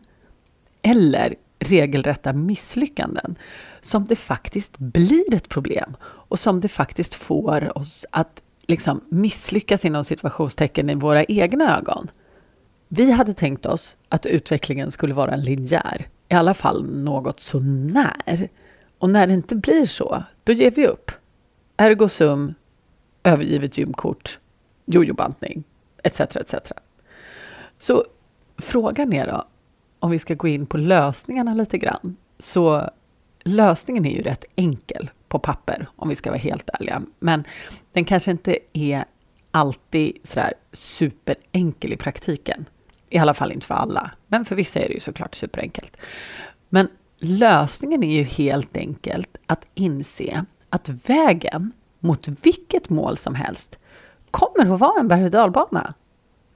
eller 0.83 1.35
regelrätta 1.59 2.33
misslyckanden, 2.33 3.39
som 3.81 4.07
det 4.07 4.17
faktiskt 4.17 4.79
blir 4.79 5.35
ett 5.35 5.49
problem 5.49 5.97
och 6.03 6.39
som 6.39 6.61
det 6.61 6.69
faktiskt 6.69 7.15
får 7.15 7.79
oss 7.79 8.07
att 8.11 8.43
liksom 8.67 9.01
misslyckas 9.09 9.85
inom 9.85 10.05
situationstecken 10.05 10.91
i 10.91 10.95
våra 10.95 11.25
egna 11.25 11.79
ögon. 11.79 12.11
Vi 12.89 13.11
hade 13.11 13.35
tänkt 13.35 13.67
oss 13.67 13.97
att 14.09 14.27
utvecklingen 14.27 14.91
skulle 14.91 15.15
vara 15.15 15.33
en 15.33 15.41
linjär, 15.41 16.07
i 16.29 16.35
alla 16.35 16.55
fall 16.55 16.85
något 16.85 17.41
så 17.41 17.61
när. 17.61 18.49
Och 18.99 19.11
när 19.11 19.27
det 19.27 19.35
inte 19.35 19.55
blir 19.57 19.87
så, 19.87 20.23
då 20.45 20.53
ger 20.53 20.71
vi 20.71 20.87
upp. 20.87 21.11
Ergo 21.77 22.09
sum, 22.09 22.55
övergivet 23.23 23.79
gymkort, 23.79 24.39
jojobantning, 24.85 25.65
etc. 26.03 26.21
etc. 26.21 26.73
Så 27.79 28.05
frågan 28.59 29.13
är 29.13 29.27
då, 29.27 29.45
om 30.01 30.11
vi 30.11 30.19
ska 30.19 30.35
gå 30.35 30.49
in 30.49 30.67
på 30.67 30.77
lösningarna 30.77 31.55
lite 31.55 31.79
grann, 31.79 32.17
så 32.39 32.91
lösningen 33.41 34.07
är 34.07 34.11
ju 34.11 34.23
rätt 34.23 34.45
enkel 34.57 35.11
på 35.29 35.39
papper, 35.39 35.87
om 35.97 36.09
vi 36.09 36.17
ska 36.17 36.31
vara 36.31 36.41
helt 36.41 36.71
ärliga. 36.73 37.03
Men 37.19 37.45
den 37.93 38.05
kanske 38.05 38.31
inte 38.31 38.59
är 38.73 39.05
alltid 39.51 40.17
sådär 40.23 40.55
superenkel 40.73 41.93
i 41.93 41.97
praktiken. 41.97 42.65
I 43.11 43.19
alla 43.19 43.35
fall 43.35 43.53
inte 43.53 43.67
för 43.67 43.75
alla, 43.75 44.11
men 44.27 44.45
för 44.45 44.57
vissa 44.57 44.81
är 44.81 44.89
det 44.89 44.95
ju 44.95 45.01
såklart 45.01 45.35
superenkelt. 45.35 45.97
Men 46.69 46.89
lösningen 47.19 48.03
är 48.03 48.17
ju 48.17 48.23
helt 48.23 48.77
enkelt 48.77 49.37
att 49.47 49.67
inse 49.75 50.45
att 50.71 50.89
vägen 50.89 51.73
mot 51.99 52.29
vilket 52.29 52.91
mål 52.91 53.17
som 53.17 53.35
helst 53.35 53.79
kommer 54.31 54.75
att 54.75 54.81
vara 54.81 55.01
en 55.01 55.09
berg 55.09 55.25
och 55.25 55.31
dalbana. 55.31 55.95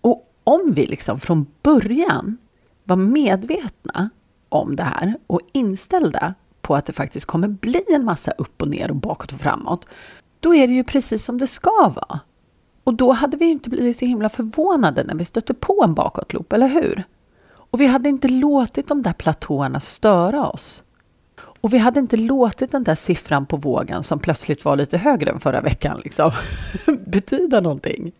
Och 0.00 0.32
om 0.44 0.72
vi 0.74 0.86
liksom 0.86 1.20
från 1.20 1.46
början 1.62 2.36
var 2.84 2.96
medvetna 2.96 4.10
om 4.48 4.76
det 4.76 4.82
här 4.82 5.14
och 5.26 5.40
inställda 5.52 6.34
på 6.60 6.76
att 6.76 6.86
det 6.86 6.92
faktiskt 6.92 7.26
kommer 7.26 7.48
bli 7.48 7.84
en 7.88 8.04
massa 8.04 8.30
upp 8.30 8.62
och 8.62 8.68
ner 8.68 8.90
och 8.90 8.96
bakåt 8.96 9.32
och 9.32 9.40
framåt, 9.40 9.86
då 10.40 10.54
är 10.54 10.68
det 10.68 10.74
ju 10.74 10.84
precis 10.84 11.24
som 11.24 11.38
det 11.38 11.46
ska 11.46 11.92
vara. 11.96 12.20
Och 12.90 12.96
då 12.96 13.12
hade 13.12 13.36
vi 13.36 13.46
inte 13.46 13.70
blivit 13.70 13.96
så 13.96 14.04
himla 14.04 14.28
förvånade 14.28 15.04
när 15.04 15.14
vi 15.14 15.24
stötte 15.24 15.54
på 15.54 15.82
en 15.84 15.94
bakåtloop, 15.94 16.52
eller 16.52 16.68
hur? 16.68 17.04
Och 17.48 17.80
vi 17.80 17.86
hade 17.86 18.08
inte 18.08 18.28
låtit 18.28 18.88
de 18.88 19.02
där 19.02 19.12
platåerna 19.12 19.80
störa 19.80 20.48
oss. 20.48 20.82
Och 21.36 21.74
vi 21.74 21.78
hade 21.78 22.00
inte 22.00 22.16
låtit 22.16 22.72
den 22.72 22.84
där 22.84 22.94
siffran 22.94 23.46
på 23.46 23.56
vågen 23.56 24.02
som 24.02 24.18
plötsligt 24.18 24.64
var 24.64 24.76
lite 24.76 24.98
högre 24.98 25.30
än 25.30 25.40
förra 25.40 25.60
veckan 25.60 26.00
liksom, 26.04 26.30
betyda 27.06 27.60
någonting. 27.60 28.12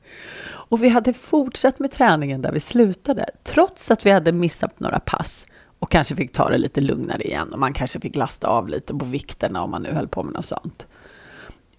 Och 0.47 0.83
vi 0.83 0.89
hade 0.89 1.13
fortsatt 1.13 1.79
med 1.79 1.91
träningen 1.91 2.43
där 2.43 2.53
vi 2.53 2.61
slutade, 2.61 3.27
trots 3.45 3.91
att 3.91 4.07
vi 4.07 4.11
hade 4.11 4.33
missat 4.33 4.81
några 4.81 5.01
pass 5.01 5.47
och 5.79 5.91
kanske 5.91 6.17
fick 6.17 6.33
ta 6.33 6.49
det 6.49 6.59
lite 6.59 6.81
lugnare 6.81 7.23
igen 7.23 7.53
och 7.53 7.59
man 7.59 7.73
kanske 7.73 8.01
fick 8.01 8.17
lasta 8.17 8.49
av 8.49 8.69
lite 8.69 8.95
på 8.95 9.05
vikterna 9.05 9.63
om 9.63 9.71
man 9.71 9.83
nu 9.83 9.93
höll 9.93 10.09
på 10.09 10.23
med 10.23 10.33
något 10.33 10.45
sånt. 10.45 10.87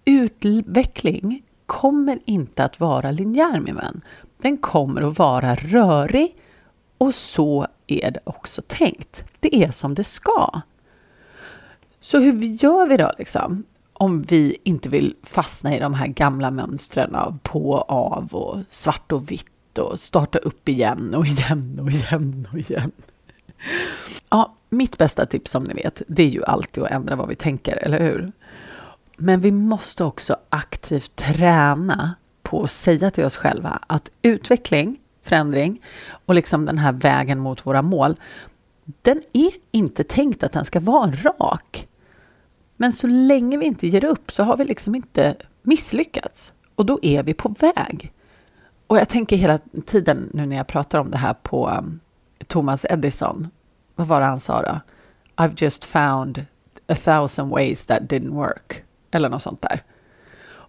Utveckling 0.04 1.42
kommer 1.72 2.18
inte 2.24 2.64
att 2.64 2.80
vara 2.80 3.10
linjär 3.10 3.60
min 3.60 3.76
vän. 3.76 4.00
Den 4.38 4.56
kommer 4.56 5.02
att 5.02 5.18
vara 5.18 5.54
rörig 5.54 6.36
och 6.98 7.14
så 7.14 7.66
är 7.86 8.10
det 8.10 8.20
också 8.24 8.62
tänkt. 8.66 9.24
Det 9.40 9.56
är 9.56 9.70
som 9.70 9.94
det 9.94 10.04
ska. 10.04 10.60
Så 12.00 12.18
hur 12.18 12.42
gör 12.42 12.86
vi 12.86 12.96
då 12.96 13.12
liksom? 13.18 13.64
Om 13.92 14.22
vi 14.22 14.56
inte 14.62 14.88
vill 14.88 15.14
fastna 15.22 15.76
i 15.76 15.80
de 15.80 15.94
här 15.94 16.06
gamla 16.06 16.50
mönstren 16.50 17.14
av 17.14 17.38
på 17.42 17.70
och 17.70 17.90
av 17.90 18.34
och 18.34 18.58
svart 18.68 19.12
och 19.12 19.30
vitt 19.30 19.78
och 19.78 20.00
starta 20.00 20.38
upp 20.38 20.68
igen 20.68 21.14
och 21.14 21.26
igen 21.26 21.80
och 21.82 21.90
igen 21.90 22.48
och 22.52 22.58
igen. 22.58 22.92
Ja, 24.28 24.54
mitt 24.68 24.98
bästa 24.98 25.26
tips 25.26 25.50
som 25.50 25.64
ni 25.64 25.74
vet, 25.74 26.02
det 26.08 26.22
är 26.22 26.28
ju 26.28 26.44
alltid 26.44 26.82
att 26.82 26.90
ändra 26.90 27.16
vad 27.16 27.28
vi 27.28 27.34
tänker, 27.34 27.76
eller 27.76 28.00
hur? 28.00 28.32
Men 29.16 29.40
vi 29.40 29.50
måste 29.50 30.04
också 30.04 30.36
aktivt 30.48 31.16
träna 31.16 32.14
på 32.42 32.62
att 32.62 32.70
säga 32.70 33.10
till 33.10 33.24
oss 33.24 33.36
själva 33.36 33.78
att 33.86 34.10
utveckling, 34.22 35.00
förändring 35.22 35.82
och 36.26 36.34
liksom 36.34 36.64
den 36.64 36.78
här 36.78 36.92
vägen 36.92 37.38
mot 37.38 37.66
våra 37.66 37.82
mål, 37.82 38.16
den 39.02 39.22
är 39.32 39.52
inte 39.70 40.04
tänkt 40.04 40.42
att 40.42 40.52
den 40.52 40.64
ska 40.64 40.80
vara 40.80 41.10
rak. 41.10 41.88
Men 42.76 42.92
så 42.92 43.06
länge 43.06 43.56
vi 43.56 43.66
inte 43.66 43.86
ger 43.86 44.04
upp 44.04 44.32
så 44.32 44.42
har 44.42 44.56
vi 44.56 44.64
liksom 44.64 44.94
inte 44.94 45.36
misslyckats. 45.62 46.52
Och 46.74 46.86
då 46.86 46.98
är 47.02 47.22
vi 47.22 47.34
på 47.34 47.48
väg. 47.48 48.12
Och 48.86 48.98
jag 48.98 49.08
tänker 49.08 49.36
hela 49.36 49.58
tiden 49.86 50.30
nu 50.32 50.46
när 50.46 50.56
jag 50.56 50.66
pratar 50.66 50.98
om 50.98 51.10
det 51.10 51.18
här 51.18 51.34
på 51.34 51.68
um, 51.68 52.00
Thomas 52.46 52.86
Edison. 52.90 53.48
Vad 53.94 54.06
var 54.06 54.20
det 54.20 54.26
han 54.26 54.40
sa 54.40 54.62
då? 54.62 54.80
I've 55.36 55.54
just 55.56 55.84
found 55.84 56.44
a 56.86 56.94
thousand 56.94 57.50
ways 57.50 57.86
that 57.86 58.02
didn't 58.02 58.34
work. 58.34 58.84
Eller 59.12 59.28
något 59.28 59.42
sånt 59.42 59.62
där. 59.62 59.82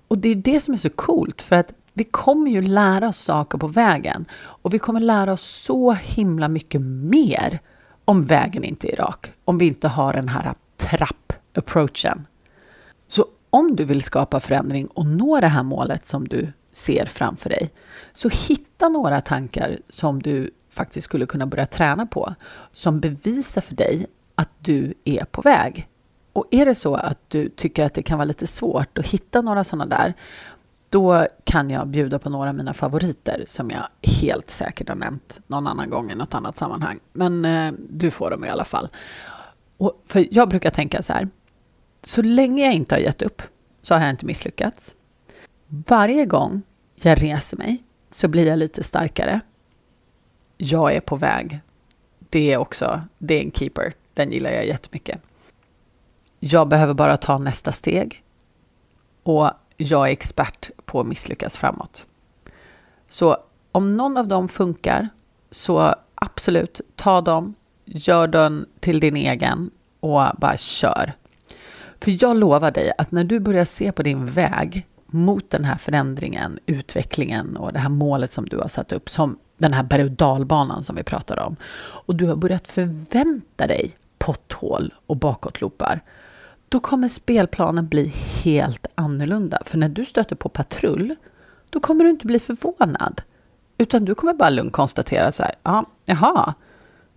Och 0.08 0.18
det 0.18 0.30
är 0.30 0.36
det 0.36 0.60
som 0.60 0.74
är 0.74 0.78
så 0.78 0.90
coolt 0.90 1.42
för 1.42 1.56
att 1.56 1.74
vi 1.94 2.04
kommer 2.04 2.52
ju 2.52 2.62
lära 2.62 3.08
oss 3.08 3.18
saker 3.18 3.58
på 3.58 3.68
vägen. 3.68 4.26
Och 4.36 4.74
vi 4.74 4.80
kommer 4.80 5.00
lära 5.00 5.34
oss 5.34 5.42
så 5.42 5.92
himla 5.92 6.48
mycket 6.48 6.82
mer 6.82 7.60
om 8.06 8.26
vägen 8.26 8.64
inte 8.64 8.92
är 8.92 8.96
rak. 8.96 9.32
Om 9.46 9.58
vi 9.58 9.68
inte 9.68 9.88
har 9.88 10.14
den 10.14 10.30
här 10.30 10.54
trapp-approachen. 10.78 12.28
Så 13.08 13.26
om 13.50 13.76
du 13.76 13.86
vill 13.86 14.04
skapa 14.04 14.40
förändring 14.40 14.88
och 14.88 15.06
nå 15.06 15.40
det 15.40 15.48
här 15.48 15.64
målet 15.64 16.06
som 16.06 16.28
du 16.28 16.54
ser 16.72 17.06
framför 17.06 17.50
dig, 17.50 17.72
så 18.14 18.30
hitta 18.30 18.90
några 18.90 19.22
tankar 19.22 19.78
som 19.90 20.22
du 20.22 20.52
faktiskt 20.70 21.06
skulle 21.06 21.26
kunna 21.26 21.46
börja 21.46 21.66
träna 21.66 22.06
på, 22.06 22.36
som 22.72 23.00
bevisar 23.00 23.62
för 23.62 23.76
dig 23.76 24.06
att 24.36 24.50
du 24.60 24.94
är 25.04 25.26
på 25.26 25.42
väg. 25.42 25.88
Och 26.34 26.46
är 26.52 26.66
det 26.66 26.76
så 26.76 26.96
att 26.96 27.30
du 27.30 27.50
tycker 27.50 27.86
att 27.86 27.94
det 27.94 28.04
kan 28.04 28.18
vara 28.18 28.26
lite 28.26 28.48
svårt 28.48 28.98
att 28.98 29.08
hitta 29.08 29.42
några 29.42 29.64
sådana 29.64 29.86
där, 29.86 30.14
då 30.90 31.28
kan 31.44 31.70
jag 31.70 31.88
bjuda 31.88 32.20
på 32.20 32.30
några 32.30 32.50
av 32.50 32.56
mina 32.56 32.74
favoriter 32.74 33.44
som 33.48 33.70
jag 33.70 33.84
helt 34.02 34.50
säkert 34.50 34.90
har 34.90 34.96
nämnt 34.96 35.40
någon 35.48 35.68
annan 35.68 35.90
gång 35.90 36.12
i 36.12 36.16
något 36.16 36.34
annat 36.34 36.58
sammanhang. 36.58 37.00
Men 37.14 37.46
eh, 37.46 37.74
du 37.90 38.12
får 38.12 38.32
dem 38.32 38.46
i 38.46 38.50
alla 38.50 38.66
fall. 38.66 38.90
Och 39.78 40.04
för 40.06 40.28
jag 40.32 40.50
brukar 40.50 40.70
tänka 40.70 41.04
så 41.04 41.14
här, 41.14 41.30
så 42.04 42.22
länge 42.22 42.66
jag 42.66 42.74
inte 42.74 42.96
har 42.96 43.00
gett 43.00 43.22
upp 43.22 43.42
så 43.82 43.94
har 43.94 44.02
jag 44.02 44.10
inte 44.10 44.26
misslyckats. 44.26 44.96
Varje 45.68 46.26
gång 46.26 46.62
jag 46.96 47.24
reser 47.24 47.58
mig 47.58 47.84
så 48.10 48.28
blir 48.28 48.48
jag 48.48 48.60
lite 48.60 48.84
starkare. 48.84 49.40
Jag 50.58 50.94
är 50.94 51.02
på 51.02 51.16
väg. 51.16 51.60
Det 52.20 52.54
är 52.54 52.58
också, 52.58 53.02
det 53.18 53.34
är 53.34 53.42
en 53.42 53.52
keeper. 53.52 53.94
Den 54.14 54.32
gillar 54.32 54.52
jag 54.52 54.68
jättemycket. 54.68 55.22
Jag 56.46 56.68
behöver 56.68 56.94
bara 56.94 57.18
ta 57.18 57.38
nästa 57.38 57.72
steg. 57.72 58.24
Och 59.24 59.52
jag 59.78 60.08
är 60.08 60.12
expert 60.12 60.70
på 60.86 61.00
att 61.00 61.08
misslyckas 61.08 61.58
framåt. 61.58 62.06
Så 63.08 63.38
om 63.72 63.98
någon 63.98 64.18
av 64.18 64.28
dem 64.28 64.48
funkar, 64.48 65.10
så 65.52 65.96
absolut, 66.16 66.82
ta 66.96 67.22
dem, 67.22 67.54
gör 67.86 68.28
den 68.28 68.66
till 68.80 69.00
din 69.00 69.16
egen 69.16 69.72
och 70.00 70.24
bara 70.38 70.58
kör. 70.58 71.14
För 72.02 72.24
jag 72.24 72.38
lovar 72.38 72.72
dig 72.72 72.92
att 72.98 73.12
när 73.12 73.24
du 73.24 73.40
börjar 73.40 73.66
se 73.66 73.92
på 73.92 74.04
din 74.04 74.26
väg 74.26 74.88
mot 75.06 75.50
den 75.50 75.66
här 75.66 75.78
förändringen, 75.78 76.60
utvecklingen 76.66 77.58
och 77.58 77.74
det 77.74 77.80
här 77.80 77.90
målet 77.90 78.32
som 78.32 78.46
du 78.46 78.58
har 78.58 78.68
satt 78.68 78.92
upp 78.92 79.10
som 79.10 79.38
den 79.58 79.74
här 79.74 79.84
berg 79.84 80.04
och 80.04 80.12
dalbanan 80.12 80.84
som 80.84 80.96
vi 80.96 81.04
pratade 81.04 81.42
om. 81.42 81.56
Och 81.80 82.16
du 82.16 82.28
har 82.28 82.36
börjat 82.36 82.68
förvänta 82.68 83.68
dig 83.68 83.98
potthål 84.18 84.94
och 85.06 85.18
bakåtloopar. 85.18 86.02
Då 86.74 86.80
kommer 86.80 87.08
spelplanen 87.08 87.88
bli 87.88 88.08
helt 88.44 88.88
annorlunda. 88.96 89.62
För 89.66 89.78
när 89.78 89.90
du 89.90 90.06
stöter 90.06 90.36
på 90.36 90.50
patrull, 90.50 91.16
då 91.70 91.80
kommer 91.80 92.04
du 92.04 92.10
inte 92.10 92.28
bli 92.28 92.40
förvånad. 92.40 93.22
Utan 93.78 94.06
du 94.06 94.16
kommer 94.16 94.34
bara 94.34 94.50
lugnt 94.50 94.74
konstatera 94.74 95.32
så 95.32 95.44
här, 95.44 95.56
ja, 95.64 95.86
jaha, 96.06 96.54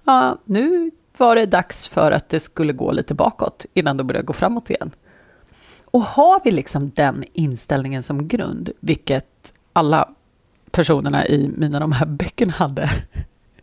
ja, 0.04 0.38
nu 0.44 0.90
var 1.16 1.36
det 1.36 1.46
dags 1.46 1.88
för 1.88 2.12
att 2.12 2.28
det 2.28 2.40
skulle 2.40 2.72
gå 2.72 2.92
lite 2.92 3.14
bakåt 3.14 3.66
innan 3.75 3.96
det 3.96 4.04
började 4.04 4.26
gå 4.26 4.32
framåt 4.32 4.70
igen. 4.70 4.90
Och 5.84 6.02
har 6.02 6.40
vi 6.44 6.50
liksom 6.50 6.90
den 6.94 7.25
inställningen 7.32 8.02
som 8.02 8.28
grund, 8.28 8.70
vilket 8.80 9.52
alla 9.72 10.08
personerna 10.70 11.26
i 11.26 11.50
mina 11.56 11.80
de 11.80 11.92
här 11.92 12.06
böckerna 12.06 12.52
hade, 12.52 12.90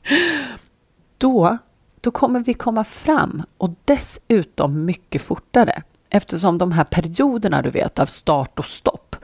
då, 1.18 1.58
då 2.04 2.12
kommer 2.12 2.40
vi 2.40 2.54
komma 2.54 2.84
fram 2.84 3.44
och 3.58 3.76
dessutom 3.86 4.86
mycket 4.86 5.22
fortare. 5.22 5.84
Eftersom 6.10 6.58
de 6.58 6.72
här 6.72 6.84
perioderna 6.84 7.62
du 7.62 7.70
vet 7.70 8.00
av 8.00 8.06
start 8.06 8.60
och 8.60 8.66
stopp, 8.66 9.16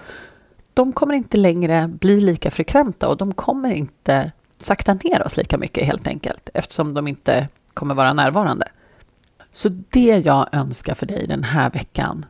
de 0.74 0.94
kommer 0.94 1.14
inte 1.14 1.38
längre 1.38 1.88
bli 1.88 2.22
lika 2.22 2.52
frekventa 2.52 3.08
och 3.08 3.18
de 3.18 3.34
kommer 3.34 3.72
inte 3.72 4.32
sakta 4.58 4.94
ner 4.94 5.26
oss 5.26 5.38
lika 5.38 5.58
mycket 5.58 5.86
helt 5.86 6.08
enkelt 6.08 6.50
eftersom 6.54 6.94
de 6.94 7.08
inte 7.08 7.48
kommer 7.74 7.96
vara 7.96 8.14
närvarande. 8.14 8.68
Så 9.52 9.70
det 9.70 10.22
jag 10.26 10.50
önskar 10.52 10.94
för 10.94 11.06
dig 11.06 11.28
den 11.28 11.44
här 11.44 11.70
veckan, 11.70 12.26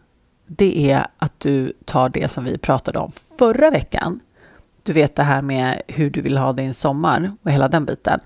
det 0.48 0.92
är 0.92 1.08
att 1.18 1.40
du 1.40 1.74
tar 1.86 2.10
det 2.10 2.32
som 2.32 2.44
vi 2.44 2.58
pratade 2.58 3.00
om 3.00 3.12
förra 3.38 3.70
veckan. 3.70 4.20
Du 4.84 4.94
vet 4.94 5.16
det 5.16 5.24
här 5.24 5.42
med 5.42 5.82
hur 5.88 6.10
du 6.10 6.22
vill 6.22 6.38
ha 6.38 6.54
din 6.54 6.74
sommar 6.74 7.36
och 7.44 7.52
hela 7.52 7.68
den 7.68 7.86
biten. 7.86 8.20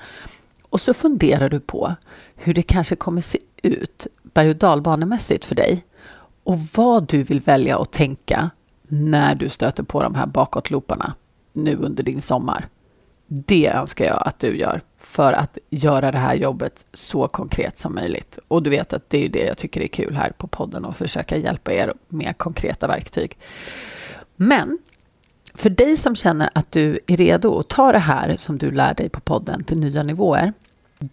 Och 0.73 0.81
så 0.81 0.93
funderar 0.93 1.49
du 1.49 1.59
på 1.59 1.95
hur 2.35 2.53
det 2.53 2.61
kanske 2.61 2.95
kommer 2.95 3.21
se 3.21 3.39
ut 3.61 4.07
berg 4.23 4.49
och 4.49 4.55
dalbanemässigt 4.55 5.45
för 5.45 5.55
dig 5.55 5.85
och 6.43 6.59
vad 6.59 7.07
du 7.07 7.23
vill 7.23 7.39
välja 7.39 7.79
att 7.79 7.91
tänka 7.91 8.49
när 8.87 9.35
du 9.35 9.49
stöter 9.49 9.83
på 9.83 10.03
de 10.03 10.15
här 10.15 10.25
bakåtlooparna 10.25 11.13
nu 11.51 11.75
under 11.75 12.03
din 12.03 12.21
sommar. 12.21 12.67
Det 13.27 13.67
önskar 13.67 14.05
jag 14.05 14.27
att 14.27 14.39
du 14.39 14.57
gör 14.57 14.81
för 14.99 15.33
att 15.33 15.57
göra 15.69 16.11
det 16.11 16.17
här 16.17 16.35
jobbet 16.35 16.85
så 16.93 17.27
konkret 17.27 17.77
som 17.77 17.95
möjligt. 17.95 18.39
Och 18.47 18.63
du 18.63 18.69
vet 18.69 18.93
att 18.93 19.09
det 19.09 19.25
är 19.25 19.29
det 19.29 19.45
jag 19.45 19.57
tycker 19.57 19.81
är 19.81 19.87
kul 19.87 20.15
här 20.15 20.31
på 20.37 20.47
podden 20.47 20.85
och 20.85 20.95
försöka 20.95 21.37
hjälpa 21.37 21.73
er 21.73 21.93
med 22.07 22.37
konkreta 22.37 22.87
verktyg. 22.87 23.37
Men 24.35 24.79
för 25.53 25.69
dig 25.69 25.97
som 25.97 26.15
känner 26.15 26.49
att 26.53 26.71
du 26.71 26.99
är 27.07 27.17
redo 27.17 27.59
att 27.59 27.67
ta 27.67 27.91
det 27.91 27.99
här 27.99 28.35
som 28.39 28.57
du 28.57 28.71
lär 28.71 28.93
dig 28.93 29.09
på 29.09 29.19
podden 29.19 29.63
till 29.63 29.79
nya 29.79 30.03
nivåer, 30.03 30.53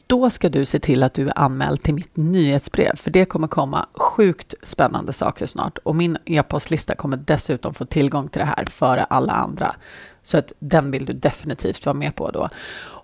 då 0.06 0.30
ska 0.30 0.49
du 0.49 0.64
se 0.64 0.78
till 0.80 1.02
att 1.02 1.14
du 1.14 1.28
är 1.28 1.38
anmäld 1.38 1.82
till 1.82 1.94
mitt 1.94 2.16
nyhetsbrev, 2.16 2.97
för 2.97 3.11
det 3.11 3.25
kommer 3.25 3.49
komma 3.49 3.87
sjukt 3.94 4.54
spännande 4.62 5.12
saker 5.12 5.47
snart. 5.47 5.78
Och 5.78 5.97
min 5.97 6.18
e-postlista 6.25 6.94
kommer 6.94 7.16
dessutom 7.16 7.75
få 7.75 7.85
tillgång 7.85 8.28
till 8.28 8.38
det 8.38 8.44
här 8.44 8.64
före 8.64 9.04
alla 9.04 9.32
andra. 9.32 9.75
Så 10.23 10.38
att 10.38 10.52
den 10.59 10.90
vill 10.90 11.04
du 11.04 11.12
definitivt 11.12 11.87
vara 11.87 11.94
med 11.94 12.14
på 12.14 12.30
då. 12.30 12.49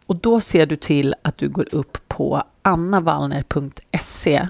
Och 0.06 0.16
då 0.16 0.40
ser 0.40 0.66
du 0.66 0.76
till 0.76 1.14
att 1.22 1.38
du 1.38 1.48
går 1.48 1.74
upp 1.74 2.08
på 2.08 2.42
annavallner.se 2.62 4.48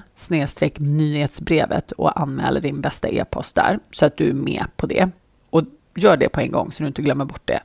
nyhetsbrevet 0.77 1.91
och 1.91 2.21
anmäler 2.21 2.61
din 2.61 2.81
bästa 2.81 3.07
e-post 3.07 3.55
där 3.55 3.79
så 3.91 4.05
att 4.05 4.17
du 4.17 4.29
är 4.29 4.33
med 4.33 4.65
på 4.75 4.87
det. 4.87 5.09
Och 5.49 5.63
gör 5.95 6.17
det 6.17 6.29
på 6.29 6.39
en 6.39 6.51
gång 6.51 6.71
så 6.71 6.83
du 6.83 6.87
inte 6.87 7.01
glömmer 7.01 7.25
bort 7.25 7.41
det. 7.45 7.59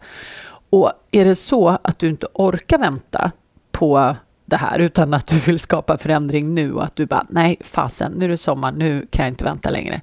Och 0.71 0.93
är 1.11 1.25
det 1.25 1.35
så 1.35 1.79
att 1.83 1.99
du 1.99 2.09
inte 2.09 2.27
orkar 2.35 2.79
vänta 2.79 3.33
på 3.73 4.17
det 4.53 4.57
här 4.57 4.79
utan 4.79 5.15
att 5.15 5.27
du 5.27 5.39
vill 5.39 5.61
skapa 5.61 5.99
förändring 5.99 6.55
nu 6.55 6.73
och 6.73 6.85
att 6.85 6.97
du 6.97 7.07
bara 7.07 7.27
nej 7.29 7.57
fasen 7.61 8.13
nu 8.13 8.25
är 8.25 8.29
det 8.29 8.37
sommar 8.37 8.73
nu 8.73 9.07
kan 9.11 9.25
jag 9.25 9.33
inte 9.33 9.45
vänta 9.45 9.71
längre. 9.71 10.01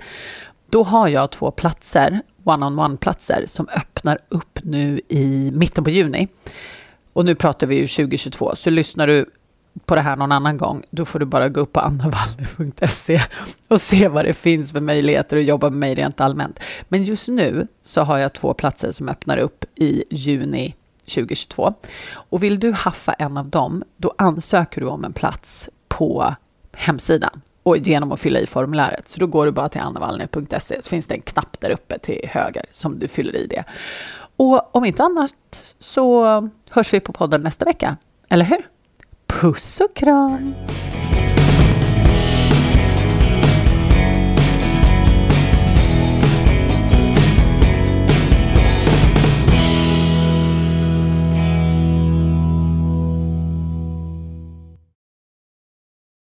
Då 0.70 0.84
har 0.84 1.08
jag 1.08 1.32
två 1.32 1.51
platser, 1.51 2.22
one-on-one 2.44 2.98
platser 2.98 3.44
som 3.48 3.68
öppnar 3.70 4.18
upp 4.29 4.60
nu 4.63 5.01
i 5.08 5.51
mitten 5.53 5.83
på 5.83 5.90
juni. 5.90 6.27
Och 7.14 7.25
nu 7.25 7.35
pratar 7.35 7.68
vi 7.68 7.75
ju 7.75 7.88
2022, 7.88 8.55
så 8.55 8.70
lyssnar 8.70 9.07
du 9.07 9.25
på 9.85 9.96
det 9.96 10.01
här 10.01 10.16
någon 10.16 10.31
annan 10.31 10.57
gång, 10.57 10.83
då 10.90 11.05
får 11.05 11.20
du 11.20 11.25
bara 11.25 11.50
gå 11.50 11.59
upp 11.59 11.74
på 11.74 11.79
annavalle.se 11.79 13.22
och 13.68 13.81
se 13.81 14.07
vad 14.07 14.25
det 14.25 14.33
finns 14.33 14.72
för 14.72 14.81
möjligheter 14.81 15.38
att 15.38 15.46
jobba 15.46 15.70
med 15.70 15.79
mig 15.79 15.96
rent 15.96 16.22
allmänt. 16.22 16.59
Men 16.88 17.03
just 17.03 17.27
nu 17.27 17.68
så 17.83 18.01
har 18.01 18.18
jag 18.18 18.33
två 18.33 18.53
platser 18.53 18.92
som 18.92 19.09
öppnar 19.09 19.38
upp 19.38 19.66
i 19.75 20.03
juni 20.09 20.75
2022. 21.09 21.74
Och 22.11 22.43
vill 22.43 22.59
du 22.59 22.72
haffa 22.72 23.13
en 23.13 23.37
av 23.37 23.48
dem, 23.48 23.83
då 23.98 24.13
ansöker 24.17 24.81
du 24.81 24.87
om 24.87 25.05
en 25.05 25.13
plats 25.13 25.69
på 25.87 26.35
hemsidan 26.74 27.41
och 27.63 27.77
genom 27.77 28.11
att 28.11 28.19
fylla 28.19 28.39
i 28.39 28.45
formuläret. 28.45 29.07
Så 29.07 29.19
då 29.19 29.27
går 29.27 29.45
du 29.45 29.51
bara 29.51 29.69
till 29.69 29.81
annavallner.se 29.81 30.81
så 30.81 30.89
finns 30.89 31.07
det 31.07 31.15
en 31.15 31.22
knapp 31.22 31.59
där 31.59 31.69
uppe 31.69 32.00
till 32.00 32.29
höger 32.29 32.65
som 32.72 33.00
du 33.00 33.07
fyller 33.07 33.37
i 33.37 33.48
det. 33.48 33.63
Och 34.35 34.75
om 34.75 34.85
inte 34.85 35.03
annat 35.03 35.75
så 35.79 36.25
hörs 36.69 36.93
vi 36.93 37.00
på 37.00 37.13
podden 37.13 37.41
nästa 37.41 37.65
vecka, 37.65 37.98
eller 38.29 38.45
hur? 38.45 38.67
Puss 39.27 39.81
och 39.81 39.95
kram! 39.95 40.53